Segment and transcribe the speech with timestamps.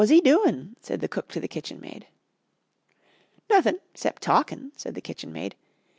[0.01, 2.07] "]"Wot was 'e doin'?" said the cook to the kitchenmaid.
[3.51, 5.53] "Nothin' 'cept talkin'," said the kitchenmaid.